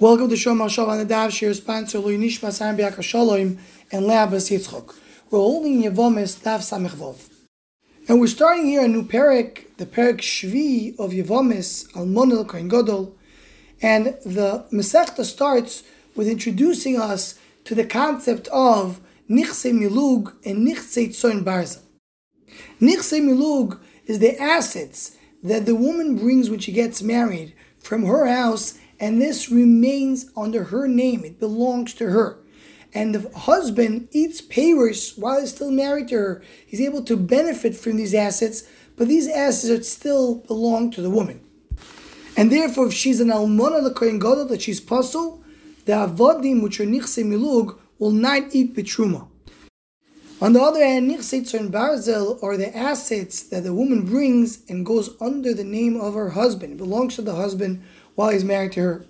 Welcome 0.00 0.30
to 0.30 0.34
Shom 0.34 0.64
Hashav 0.64 0.88
on 0.88 0.96
the 0.96 1.04
Dav 1.04 1.30
Shir 1.30 1.52
sponsor 1.52 1.98
Lui 1.98 2.16
Nishma 2.16 2.50
Sam 2.52 2.74
Biaka 2.74 3.02
Shalom 3.02 3.58
and 3.92 4.06
Leabas 4.06 4.50
Yitzchok. 4.50 4.94
We're 5.30 5.40
holding 5.40 5.82
Yevomis 5.82 6.42
Dav 6.42 6.62
Samich 6.62 6.92
Vov. 6.92 7.28
And 8.08 8.18
we're 8.18 8.26
starting 8.28 8.64
here 8.64 8.82
a 8.82 8.88
new 8.88 9.02
parak, 9.02 9.66
the 9.76 9.84
parak 9.84 10.22
Shvi 10.22 10.98
of 10.98 11.10
Yevomis 11.10 11.92
Almonel 11.92 12.48
Kohen 12.48 12.70
Godol. 12.70 13.12
And 13.82 14.16
the 14.24 14.64
Masechta 14.72 15.22
starts 15.22 15.82
with 16.16 16.28
introducing 16.28 16.98
us 16.98 17.38
to 17.64 17.74
the 17.74 17.84
concept 17.84 18.48
of 18.48 19.02
Nichse 19.28 19.70
Milug 19.70 20.34
and 20.46 20.66
Nichse 20.66 21.08
Tzon 21.08 21.44
Barzel. 21.44 21.82
Nichse 22.80 23.22
Milug 23.22 23.78
is 24.06 24.18
the 24.18 24.40
assets 24.40 25.18
that 25.42 25.66
the 25.66 25.74
woman 25.74 26.16
brings 26.16 26.48
when 26.48 26.58
she 26.58 26.72
gets 26.72 27.02
married 27.02 27.52
from 27.78 28.06
her 28.06 28.24
house 28.24 28.78
and 29.00 29.20
this 29.20 29.50
remains 29.50 30.30
under 30.36 30.64
her 30.64 30.86
name. 30.86 31.24
It 31.24 31.40
belongs 31.40 31.94
to 31.94 32.10
her. 32.10 32.38
And 32.92 33.14
the 33.14 33.38
husband 33.38 34.08
eats 34.12 34.42
payers 34.42 35.14
while 35.16 35.40
he's 35.40 35.54
still 35.54 35.70
married 35.70 36.08
to 36.08 36.16
her. 36.16 36.42
He's 36.66 36.80
able 36.82 37.02
to 37.04 37.16
benefit 37.16 37.74
from 37.76 37.96
these 37.96 38.14
assets, 38.14 38.64
but 38.96 39.08
these 39.08 39.26
assets 39.26 39.88
still 39.88 40.36
belong 40.36 40.90
to 40.92 41.02
the 41.02 41.08
woman. 41.08 41.40
And 42.36 42.52
therefore, 42.52 42.88
if 42.88 42.92
she's 42.92 43.20
an 43.20 43.32
almona 43.32 43.78
l'kohen 43.78 44.20
gadol 44.20 44.44
that 44.46 44.62
she's 44.62 44.80
puzzle, 44.80 45.42
the 45.86 45.92
avodim 45.92 46.62
which 46.62 46.78
are 46.78 46.84
nichse 46.84 47.24
milug 47.24 47.78
will 47.98 48.10
not 48.10 48.54
eat 48.54 48.74
betruma. 48.74 49.29
On 50.42 50.54
the 50.54 50.62
other 50.62 50.82
hand, 50.82 51.10
nichse 51.10 51.42
tzon 51.42 51.70
barzel 51.70 52.42
are 52.42 52.56
the 52.56 52.74
assets 52.74 53.42
that 53.42 53.62
the 53.62 53.74
woman 53.74 54.06
brings 54.06 54.60
and 54.70 54.86
goes 54.86 55.14
under 55.20 55.52
the 55.52 55.64
name 55.64 56.00
of 56.00 56.14
her 56.14 56.30
husband. 56.30 56.72
It 56.72 56.78
belongs 56.78 57.16
to 57.16 57.22
the 57.22 57.34
husband 57.34 57.82
while 58.14 58.30
he's 58.30 58.42
married 58.42 58.72
to 58.72 58.80
her. 58.80 59.04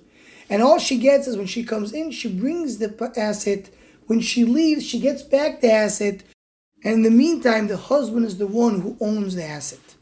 And 0.48 0.60
all 0.60 0.80
she 0.80 0.98
gets 0.98 1.28
is 1.28 1.36
when 1.36 1.46
she 1.46 1.62
comes 1.62 1.92
in, 1.92 2.10
she 2.10 2.28
brings 2.28 2.78
the 2.78 3.12
asset. 3.16 3.70
When 4.08 4.20
she 4.20 4.44
leaves, 4.44 4.84
she 4.84 4.98
gets 4.98 5.22
back 5.22 5.60
the 5.60 5.70
asset. 5.70 6.24
And 6.82 6.94
in 6.94 7.02
the 7.02 7.10
meantime, 7.10 7.68
the 7.68 7.76
husband 7.76 8.26
is 8.26 8.38
the 8.38 8.48
one 8.48 8.80
who 8.80 8.96
owns 9.00 9.36
the 9.36 9.44
asset. 9.44 9.94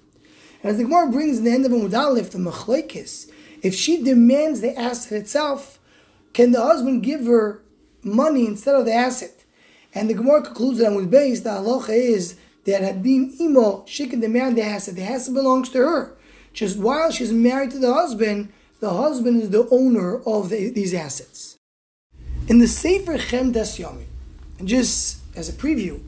And 0.62 0.70
as 0.70 0.78
the 0.78 0.84
Gemara 0.84 1.10
brings 1.10 1.38
in 1.38 1.44
the 1.44 1.50
end 1.50 1.66
of 1.66 1.72
Amudalif, 1.72 2.30
the 2.30 2.38
Machlaikis, 2.38 3.30
if 3.62 3.74
she 3.74 4.02
demands 4.02 4.62
the 4.62 4.78
asset 4.78 5.20
itself, 5.20 5.78
can 6.32 6.52
the 6.52 6.62
husband 6.62 7.02
give 7.02 7.26
her 7.26 7.60
money 8.02 8.46
instead 8.46 8.76
of 8.76 8.86
the 8.86 8.94
asset? 8.94 9.37
And 9.94 10.08
the 10.08 10.14
Gemara 10.14 10.42
concludes 10.42 10.78
that 10.78 10.92
with 10.92 11.10
base, 11.10 11.40
the 11.40 11.50
halacha 11.50 11.90
is 11.90 12.36
that 12.64 12.82
had 12.82 13.02
been 13.02 13.34
imo, 13.40 13.84
she 13.86 14.06
can 14.06 14.20
demand 14.20 14.56
the 14.56 14.62
asset. 14.62 14.96
The 14.96 15.02
asset 15.02 15.34
belongs 15.34 15.70
to 15.70 15.78
her. 15.78 16.16
Just 16.52 16.78
while 16.78 17.10
she's 17.10 17.32
married 17.32 17.70
to 17.70 17.78
the 17.78 17.92
husband, 17.92 18.52
the 18.80 18.90
husband 18.90 19.42
is 19.42 19.50
the 19.50 19.68
owner 19.70 20.20
of 20.22 20.50
the, 20.50 20.70
these 20.70 20.94
assets. 20.94 21.56
In 22.48 22.58
the 22.58 22.68
Sefer 22.68 23.18
Chemdas 23.18 23.78
Yomi, 23.78 24.06
and 24.58 24.68
just 24.68 25.18
as 25.36 25.48
a 25.48 25.52
preview, 25.52 26.02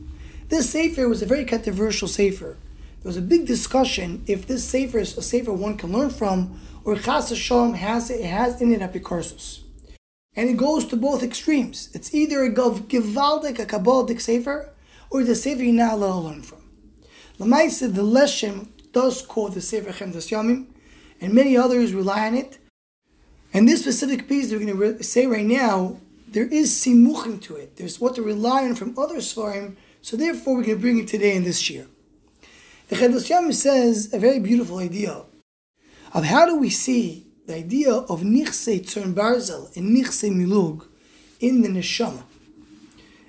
this 0.49 0.69
Sefer 0.69 1.07
was 1.07 1.21
a 1.21 1.25
very 1.25 1.45
controversial 1.45 2.07
Sefer. 2.07 2.57
There 3.01 3.09
was 3.09 3.17
a 3.17 3.21
big 3.21 3.47
discussion 3.47 4.23
if 4.27 4.45
this 4.45 4.63
Sefer 4.63 4.99
is 4.99 5.17
a 5.17 5.21
Sefer 5.21 5.53
one 5.53 5.77
can 5.77 5.91
learn 5.91 6.09
from, 6.09 6.59
or 6.83 6.95
Chas 6.95 7.29
Hashem 7.29 7.73
has 7.73 8.09
it 8.09 8.25
has 8.25 8.61
in 8.61 8.71
it 8.71 8.81
apikorsus. 8.81 9.61
And 10.35 10.49
it 10.49 10.57
goes 10.57 10.85
to 10.85 10.95
both 10.95 11.23
extremes. 11.23 11.89
It's 11.93 12.13
either 12.13 12.43
a 12.43 12.49
givaldik, 12.49 13.59
a 13.59 13.65
kabbalic 13.65 14.21
Sefer, 14.21 14.73
or 15.09 15.21
a 15.21 15.35
Sefer 15.35 15.61
you're 15.61 15.73
not 15.73 15.93
allowed 15.93 16.13
to 16.13 16.19
learn 16.19 16.41
from. 16.41 16.61
Lamaisa, 17.37 17.93
the 17.93 18.03
Leshem 18.03 18.67
does 18.93 19.21
quote 19.21 19.53
the 19.53 19.61
Sefer 19.61 19.91
Chemdas 19.91 20.31
Yomim, 20.31 20.67
and 21.19 21.33
many 21.33 21.57
others 21.57 21.93
rely 21.93 22.27
on 22.27 22.35
it. 22.35 22.59
And 23.53 23.67
this 23.67 23.81
specific 23.81 24.29
piece 24.29 24.49
that 24.49 24.59
we're 24.59 24.73
going 24.73 24.97
to 24.97 25.03
say 25.03 25.27
right 25.27 25.45
now, 25.45 25.97
there 26.27 26.47
is 26.47 26.71
simuchim 26.71 27.41
to 27.41 27.57
it. 27.57 27.75
There's 27.75 27.99
what 27.99 28.15
to 28.15 28.21
rely 28.21 28.63
on 28.63 28.75
from 28.75 28.97
other 28.97 29.17
svarim, 29.17 29.75
so 30.01 30.15
therefore 30.15 30.55
we're 30.55 30.63
going 30.63 30.77
to 30.77 30.81
bring 30.81 30.99
it 30.99 31.09
today 31.09 31.35
in 31.35 31.43
this 31.43 31.69
year. 31.69 31.87
The 32.87 32.95
Chedos 32.95 33.29
Yam 33.29 33.51
says 33.51 34.13
a 34.13 34.19
very 34.19 34.39
beautiful 34.39 34.77
idea 34.77 35.23
of 36.13 36.23
how 36.25 36.45
do 36.45 36.57
we 36.57 36.69
see 36.69 37.27
the 37.47 37.55
idea 37.55 37.91
of 37.91 38.21
nichse 38.21 38.81
tzon 38.81 39.13
barzel 39.13 39.75
and 39.75 39.95
nichse 39.95 40.33
milug 40.33 40.87
in 41.39 41.61
the 41.61 41.69
neshama. 41.69 42.23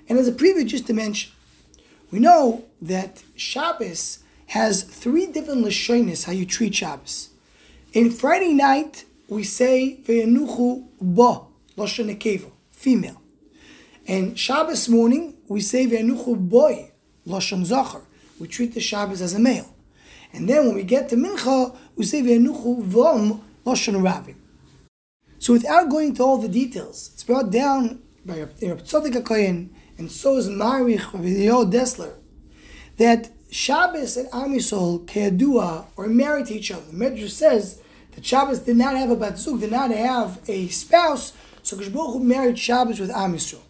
And 0.07 0.19
as 0.19 0.27
a 0.27 0.31
preview, 0.31 0.65
just 0.65 0.87
to 0.87 0.93
mention, 0.93 1.31
we 2.11 2.19
know 2.19 2.65
that 2.81 3.23
Shabbos 3.35 4.19
has 4.47 4.83
three 4.83 5.25
different 5.25 5.65
lashonis 5.65 6.25
how 6.25 6.31
you 6.31 6.45
treat 6.45 6.75
Shabbos. 6.75 7.29
In 7.93 8.11
Friday 8.11 8.53
night, 8.53 9.05
we 9.27 9.43
say 9.43 9.99
ve'enuchu 10.03 10.85
ba 11.01 11.41
lashon 11.77 12.51
female. 12.71 13.21
And 14.07 14.37
Shabbos 14.37 14.89
morning 14.89 15.35
we 15.47 15.61
say 15.61 15.87
ve'enuchu 15.87 16.37
boy 16.37 16.91
lashon 17.25 17.65
zachar. 17.65 18.01
We 18.39 18.47
treat 18.47 18.73
the 18.73 18.81
Shabbos 18.81 19.21
as 19.21 19.33
a 19.33 19.39
male. 19.39 19.73
And 20.33 20.49
then 20.49 20.65
when 20.65 20.75
we 20.75 20.83
get 20.83 21.09
to 21.09 21.15
Mincha, 21.15 21.75
we 21.95 22.05
say 22.05 22.21
ve'enuchu 22.21 22.83
vom 22.83 23.41
lashon 23.65 24.03
ravi. 24.03 24.35
So 25.39 25.53
without 25.53 25.89
going 25.89 26.09
into 26.09 26.23
all 26.23 26.37
the 26.37 26.47
details, 26.47 27.11
it's 27.13 27.23
brought 27.23 27.51
down 27.51 28.01
by 28.25 28.39
Rabbi 28.39 28.81
Tzadok 28.81 29.13
HaKoyen, 29.21 29.69
and 29.97 30.11
so 30.11 30.37
is 30.37 30.47
Marich 30.47 31.13
Rabbi 31.13 31.69
Dessler, 31.69 32.13
that 32.97 33.29
Shabbos 33.51 34.17
and 34.17 34.27
Am 34.33 34.53
Yisrael, 34.53 35.05
Keadua, 35.05 35.85
are 35.97 36.07
married 36.07 36.47
to 36.47 36.55
each 36.55 36.71
other. 36.71 36.85
The 36.89 36.93
Medrash 36.93 37.29
says 37.29 37.81
that 38.13 38.25
Shabbos 38.25 38.59
did 38.59 38.77
not 38.77 38.95
have 38.95 39.11
a 39.11 39.15
batzuk, 39.15 39.59
did 39.59 39.71
not 39.71 39.91
have 39.91 40.39
a 40.47 40.67
spouse, 40.69 41.33
so 41.61 41.77
Baruch 41.77 42.21
married 42.21 42.57
Shabbos 42.57 42.99
with 42.99 43.11
Am 43.11 43.33
Yisrael. 43.33 43.61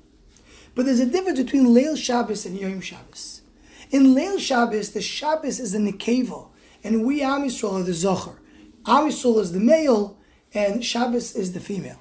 But 0.75 0.85
there's 0.85 0.99
a 0.99 1.05
difference 1.05 1.39
between 1.39 1.67
Leil 1.67 1.97
Shabbos 1.97 2.45
and 2.45 2.57
Yom 2.57 2.81
Shabbos. 2.81 3.41
In 3.91 4.15
Leil 4.15 4.39
Shabbos, 4.39 4.91
the 4.91 5.01
Shabbos 5.01 5.59
is 5.59 5.73
the 5.73 5.79
Nekeva, 5.79 6.47
and 6.83 7.05
we 7.05 7.21
Am 7.21 7.43
Yisrael 7.43 7.81
are 7.81 7.83
the 7.83 7.93
Zohar. 7.93 8.39
Am 8.85 9.09
Yisrael 9.09 9.39
is 9.39 9.53
the 9.53 9.59
male, 9.59 10.17
and 10.53 10.83
Shabbos 10.83 11.35
is 11.35 11.53
the 11.53 11.59
female. 11.61 11.99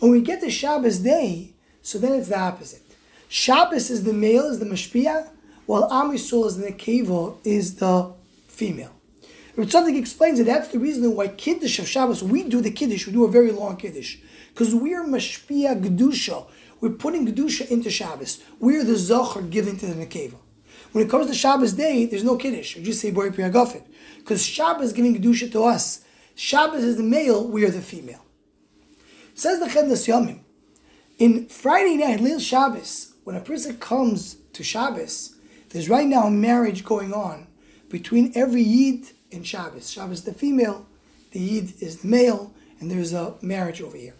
When 0.00 0.12
we 0.12 0.20
get 0.20 0.40
to 0.42 0.50
Shabbos 0.50 0.98
day, 0.98 1.54
so 1.80 1.98
then 1.98 2.12
it's 2.12 2.28
the 2.28 2.38
opposite. 2.38 2.82
Shabbos 3.28 3.90
is 3.90 4.04
the 4.04 4.12
male, 4.12 4.44
is 4.44 4.58
the 4.58 4.66
Mashpia, 4.66 5.30
while 5.64 5.90
Am 5.90 6.12
Yisrael 6.12 6.46
is 6.46 6.58
the 6.58 6.70
Nekeva, 6.70 7.36
is 7.44 7.76
the 7.76 8.12
female. 8.48 8.92
Ritzadik 9.56 9.96
explains 9.96 10.38
that 10.38 10.44
that's 10.44 10.68
the 10.68 10.78
reason 10.78 11.14
why 11.14 11.28
Kiddush 11.28 11.78
of 11.78 11.88
Shabbos, 11.88 12.22
we 12.22 12.42
do 12.42 12.60
the 12.60 12.70
Kiddush, 12.70 13.06
we 13.06 13.12
do 13.12 13.24
a 13.24 13.30
very 13.30 13.52
long 13.52 13.76
Kiddush. 13.76 14.18
Because 14.48 14.74
we're 14.74 15.04
Mashpia 15.04 15.80
Gedusha. 15.80 16.46
We're 16.80 16.90
putting 16.90 17.26
Gedusha 17.26 17.68
into 17.70 17.90
Shabbos. 17.90 18.42
We're 18.60 18.84
the 18.84 18.96
Zohar 18.96 19.42
given 19.42 19.78
to 19.78 19.86
the 19.86 19.94
Nekeva. 19.94 20.36
When 20.94 21.04
it 21.04 21.10
comes 21.10 21.26
to 21.26 21.34
Shabbos 21.34 21.72
day, 21.72 22.06
there's 22.06 22.22
no 22.22 22.36
Kiddush. 22.36 22.76
You 22.76 22.82
just 22.84 23.00
say 23.00 23.10
Bori 23.10 23.32
Priyagafit. 23.32 23.82
Because 24.18 24.46
Shabbos 24.46 24.86
is 24.86 24.92
giving 24.92 25.20
Gedusha 25.20 25.50
to 25.50 25.64
us. 25.64 26.04
Shabbos 26.36 26.84
is 26.84 26.96
the 26.96 27.02
male, 27.02 27.48
we 27.48 27.64
are 27.64 27.70
the 27.70 27.80
female. 27.80 28.24
Says 29.34 29.58
the 29.58 29.66
Chemdas 29.66 30.06
Yomim. 30.06 30.38
In 31.18 31.48
Friday 31.48 31.96
night, 31.96 32.20
Leil 32.20 32.40
Shabbos, 32.40 33.12
when 33.24 33.34
a 33.34 33.40
person 33.40 33.76
comes 33.78 34.36
to 34.52 34.62
Shabbos, 34.62 35.34
there's 35.70 35.88
right 35.88 36.06
now 36.06 36.28
a 36.28 36.30
marriage 36.30 36.84
going 36.84 37.12
on 37.12 37.48
between 37.88 38.30
every 38.36 38.62
Yid 38.62 39.06
in 39.32 39.42
Shabbos. 39.42 39.90
Shabbos 39.90 40.18
is 40.18 40.24
the 40.24 40.32
female, 40.32 40.86
the 41.32 41.40
Yid 41.40 41.82
is 41.82 42.02
the 42.02 42.08
male, 42.08 42.54
and 42.78 42.88
there's 42.88 43.12
a 43.12 43.34
marriage 43.42 43.82
over 43.82 43.96
here. 43.96 44.14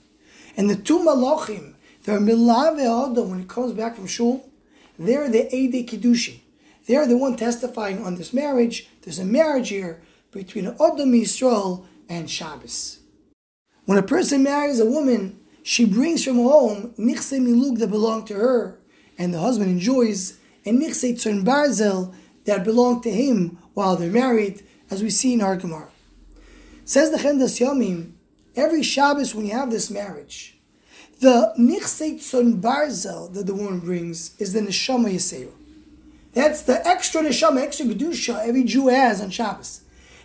And 0.57 0.69
the 0.69 0.75
two 0.75 0.99
Malachim, 0.99 1.75
they're 2.03 2.19
Milave 2.19 2.81
Adam 2.81 3.31
when 3.31 3.39
he 3.39 3.45
comes 3.45 3.75
back 3.75 3.95
from 3.95 4.09
Shul, 4.09 4.51
they're 4.99 5.29
the 5.29 5.45
Eide 5.55 5.89
Kiddushi. 5.89 6.41
They're 6.87 7.07
the 7.07 7.17
one 7.17 7.37
testifying 7.37 8.05
on 8.05 8.17
this 8.17 8.33
marriage. 8.33 8.89
There's 9.03 9.19
a 9.19 9.25
marriage 9.25 9.71
here 9.71 10.03
between 10.31 10.67
Am 10.67 10.75
Yisrael 10.77 11.87
and 12.09 12.31
Shabbos. 12.31 12.99
When 13.87 13.99
a 13.99 14.03
person 14.03 14.43
marries 14.43 14.81
a 14.81 14.87
woman, 14.87 15.41
she 15.63 15.87
brings 15.87 16.25
from 16.25 16.37
home 16.37 16.95
nichse 16.99 17.41
milug 17.41 17.79
that 17.79 17.91
belong 17.91 18.25
to 18.27 18.35
her, 18.35 18.79
and 19.17 19.33
the 19.33 19.41
husband 19.41 19.71
enjoys, 19.71 20.39
and 20.67 20.81
nichse 20.81 21.15
tzon 21.15 21.45
barzel 21.45 22.15
that 22.45 22.65
belong 22.65 23.01
to 23.03 23.11
him 23.11 23.59
while 23.73 23.97
they're 23.97 24.11
married, 24.11 24.63
as 24.91 25.03
we 25.03 25.11
see 25.11 25.33
in 25.33 25.41
our 25.41 25.57
Gemara. 25.57 25.91
Says 26.85 27.11
the 27.11 27.17
Chemdas 27.17 27.61
Yomim, 27.61 28.13
every 28.57 28.83
Shabbos 28.83 29.35
when 29.35 29.47
you 29.47 29.53
have 29.53 29.71
this 29.71 29.91
marriage, 29.91 30.59
the 31.21 31.55
nichse 31.59 32.15
tzon 32.17 32.61
barzel 32.61 33.33
that 33.33 33.47
the 33.47 33.55
woman 33.55 33.81
brings 33.81 34.39
is 34.39 34.53
the 34.53 34.61
neshama 34.61 35.15
yisera. 35.15 35.53
That's 36.35 36.63
the 36.63 36.87
extra 36.87 37.23
neshama, 37.23 37.63
extra 37.63 37.87
gedusha 37.87 38.47
every 38.47 38.65
Jew 38.65 38.89
has 38.89 39.21
on 39.21 39.31
Shabbos. 39.31 39.83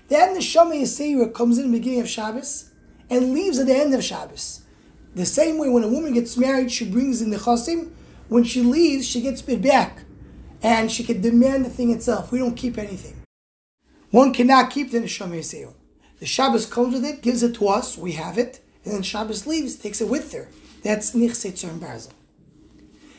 That 0.10 0.36
neshama 0.36 0.82
yisera 0.82 1.34
comes 1.34 1.58
in 1.60 1.72
the 1.72 1.78
beginning 1.78 2.02
of 2.02 2.10
Shabbos 2.10 2.72
and 3.10 3.34
leaves 3.34 3.60
at 3.60 3.68
the 3.68 3.76
end 3.76 3.94
of 3.94 4.04
Shabbos. 4.04 4.62
The 5.16 5.26
same 5.26 5.58
way 5.58 5.70
when 5.70 5.84
a 5.84 5.88
woman 5.88 6.14
gets 6.14 6.38
married, 6.38 6.72
she 6.72 6.90
brings 6.90 7.22
in 7.22 7.30
the 7.30 7.38
chasim. 7.38 7.92
When 8.28 8.44
she 8.44 8.62
leaves, 8.62 9.08
she 9.08 9.22
gets 9.22 9.42
it 9.48 9.62
back. 9.62 10.04
And 10.62 10.92
she 10.92 11.04
can 11.04 11.22
demand 11.22 11.66
the 11.66 11.70
thing 11.70 11.92
itself. 11.92 12.32
We 12.32 12.40
don't 12.40 12.56
keep 12.56 12.78
anything. 12.78 13.24
One 14.12 14.34
cannot 14.34 14.72
keep 14.72 14.92
the 14.92 15.00
Neshama 15.00 15.40
Yisrael. 15.40 15.74
The 16.20 16.26
Shabbos 16.26 16.66
comes 16.66 16.94
with 16.94 17.06
it, 17.06 17.22
gives 17.22 17.44
it 17.44 17.56
to 17.56 17.68
us, 17.68 17.98
we 17.98 18.14
have 18.14 18.38
it, 18.38 18.60
and 18.84 18.94
then 18.94 19.04
Shabbos 19.04 19.48
leaves, 19.48 19.76
takes 19.76 20.02
it 20.02 20.10
with 20.10 20.34
her. 20.34 20.50
That's 20.84 21.12
Nichse 21.12 21.52
Tzon 21.52 21.80
Barzel. 21.80 22.12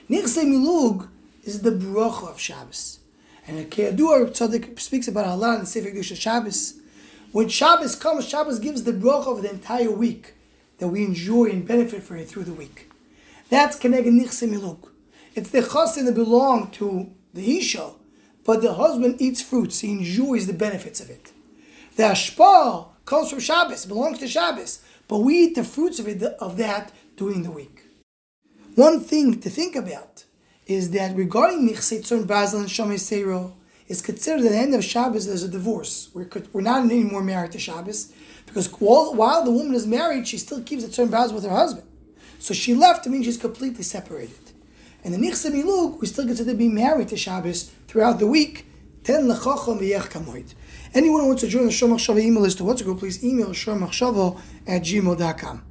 Nichse 0.08 0.46
Milug 0.46 1.08
is 1.44 1.62
the 1.62 1.70
bracha 1.70 2.30
of 2.30 2.40
Shabbos. 2.40 2.98
And 3.46 3.70
Keyadur 3.70 4.30
Tzaddik 4.30 4.78
speaks 4.78 5.08
about 5.08 5.26
Allah 5.26 5.54
in 5.54 5.60
the 5.60 5.66
Sefer 5.66 5.90
Kedusha 5.90 6.16
Shabbos. 6.16 6.80
When 7.32 7.48
Shabbos 7.48 7.96
comes, 7.96 8.28
Shabbos 8.28 8.58
gives 8.58 8.84
the 8.84 8.92
bracha 8.92 9.36
of 9.36 9.42
the 9.42 9.50
entire 9.50 9.90
week 9.90 10.34
that 10.78 10.88
we 10.88 11.04
enjoy 11.04 11.46
and 11.46 11.66
benefit 11.66 12.02
from 12.02 12.18
it 12.18 12.28
through 12.28 12.44
the 12.44 12.52
week. 12.52 12.90
That's 13.48 13.78
Keneged 13.78 14.06
Nichse 14.06 14.48
Milug. 14.48 14.88
It's 15.34 15.50
the 15.50 15.62
chasin 15.62 16.06
that 16.06 16.14
belong 16.14 16.70
to 16.72 17.10
the 17.34 17.58
Isha, 17.58 17.92
but 18.44 18.62
the 18.62 18.74
husband 18.74 19.20
eats 19.20 19.42
fruits, 19.42 19.80
he 19.80 19.92
enjoys 19.92 20.46
the 20.46 20.52
benefits 20.52 21.00
of 21.00 21.10
it. 21.10 21.32
The 21.96 22.04
Ashpa 22.04 22.88
comes 23.04 23.30
from 23.30 23.40
Shabbos, 23.40 23.86
belongs 23.86 24.18
to 24.20 24.28
Shabbos, 24.28 24.80
but 25.06 25.18
we 25.18 25.38
eat 25.44 25.54
the 25.54 25.64
fruits 25.64 25.98
of 25.98 26.08
it 26.08 26.22
of 26.22 26.56
that 26.56 26.92
during 27.16 27.42
the 27.42 27.50
week. 27.50 27.82
One 28.74 29.00
thing 29.00 29.40
to 29.40 29.50
think 29.50 29.76
about 29.76 30.24
is 30.70 30.92
that 30.92 31.16
regarding 31.16 31.68
Nichsetzon 31.68 32.24
Barzel 32.26 32.60
and 32.60 32.68
Shomei 32.68 32.94
Seiro, 32.94 33.54
it's 33.88 34.00
considered 34.00 34.42
the 34.42 34.56
end 34.56 34.72
of 34.72 34.84
Shabbos 34.84 35.26
as 35.26 35.42
a 35.42 35.48
divorce. 35.48 36.10
We're, 36.14 36.28
we're 36.52 36.60
not 36.60 36.84
anymore 36.84 37.24
married 37.24 37.50
to 37.52 37.58
Shabbos 37.58 38.12
because 38.46 38.68
while, 38.80 39.12
while 39.12 39.44
the 39.44 39.50
woman 39.50 39.74
is 39.74 39.84
married, 39.84 40.28
she 40.28 40.38
still 40.38 40.62
keeps 40.62 40.84
the 40.84 40.88
Tzon 40.88 41.08
Barzel 41.08 41.32
with 41.34 41.42
her 41.42 41.50
husband. 41.50 41.88
So 42.38 42.54
she 42.54 42.72
left 42.72 43.02
to 43.02 43.10
mean 43.10 43.24
she's 43.24 43.36
completely 43.36 43.82
separated. 43.82 44.52
And 45.02 45.12
the 45.12 45.18
Nichse 45.18 45.50
Milug, 45.52 46.00
we 46.00 46.06
still 46.06 46.24
consider 46.24 46.52
to 46.52 46.56
be 46.56 46.68
married 46.68 47.08
to 47.08 47.16
Shabbos 47.16 47.72
throughout 47.88 48.20
the 48.20 48.28
week. 48.28 48.66
Ten. 49.02 49.28
Anyone 49.28 51.20
who 51.22 51.26
wants 51.26 51.42
to 51.42 51.48
join 51.48 51.64
the 51.64 51.72
Shomach 51.72 51.98
Shava 51.98 52.20
email 52.20 52.42
list 52.42 52.58
to 52.58 52.64
what's 52.64 52.80
to 52.80 52.86
go, 52.86 52.94
please 52.94 53.24
email 53.24 53.48
shomachshava 53.48 54.38
at 54.68 54.82
gmail.com. 54.82 55.58